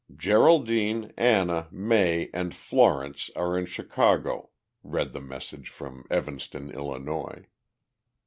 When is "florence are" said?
2.55-3.55